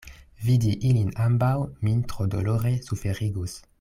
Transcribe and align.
Vidi 0.45 0.71
ilin 0.91 1.11
ambaŭ 1.25 1.51
min 1.89 2.01
tro 2.15 2.27
dolore 2.37 2.73
suferigus. 2.89 3.55